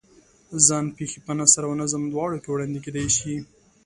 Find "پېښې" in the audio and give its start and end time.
0.97-1.19